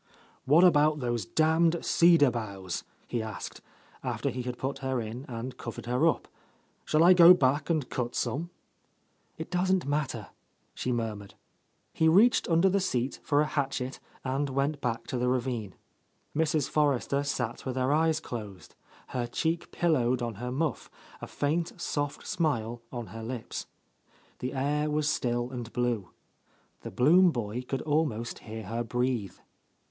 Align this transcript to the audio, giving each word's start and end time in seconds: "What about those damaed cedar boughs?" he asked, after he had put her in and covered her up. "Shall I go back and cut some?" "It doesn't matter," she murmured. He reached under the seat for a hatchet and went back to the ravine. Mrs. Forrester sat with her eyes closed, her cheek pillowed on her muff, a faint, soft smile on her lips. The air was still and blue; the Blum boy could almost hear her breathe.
"What 0.45 0.63
about 0.63 0.99
those 0.99 1.27
damaed 1.27 1.85
cedar 1.85 2.31
boughs?" 2.31 2.83
he 3.07 3.21
asked, 3.21 3.61
after 4.03 4.31
he 4.31 4.41
had 4.41 4.57
put 4.57 4.79
her 4.79 4.99
in 4.99 5.25
and 5.25 5.55
covered 5.59 5.85
her 5.85 6.07
up. 6.07 6.27
"Shall 6.85 7.03
I 7.03 7.13
go 7.13 7.35
back 7.35 7.69
and 7.69 7.87
cut 7.87 8.15
some?" 8.15 8.49
"It 9.37 9.51
doesn't 9.51 9.85
matter," 9.85 10.29
she 10.73 10.91
murmured. 10.91 11.35
He 11.93 12.07
reached 12.09 12.49
under 12.49 12.67
the 12.67 12.79
seat 12.79 13.19
for 13.21 13.41
a 13.41 13.45
hatchet 13.45 13.99
and 14.23 14.49
went 14.49 14.81
back 14.81 15.05
to 15.05 15.19
the 15.19 15.29
ravine. 15.29 15.75
Mrs. 16.35 16.67
Forrester 16.67 17.21
sat 17.21 17.63
with 17.63 17.75
her 17.75 17.93
eyes 17.93 18.19
closed, 18.19 18.73
her 19.09 19.27
cheek 19.27 19.71
pillowed 19.71 20.23
on 20.23 20.33
her 20.41 20.51
muff, 20.51 20.89
a 21.21 21.27
faint, 21.27 21.79
soft 21.79 22.25
smile 22.27 22.81
on 22.91 23.05
her 23.13 23.21
lips. 23.21 23.67
The 24.39 24.53
air 24.53 24.89
was 24.89 25.07
still 25.07 25.51
and 25.51 25.71
blue; 25.71 26.09
the 26.81 26.89
Blum 26.89 27.29
boy 27.29 27.61
could 27.61 27.83
almost 27.83 28.39
hear 28.39 28.63
her 28.63 28.83
breathe. 28.83 29.35